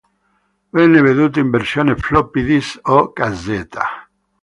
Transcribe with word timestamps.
Venne 0.71 0.99
venduto 0.99 1.37
in 1.37 1.51
versione 1.51 1.95
floppy 1.95 2.41
disk 2.41 2.79
o 2.89 3.13
cassetta. 3.13 4.09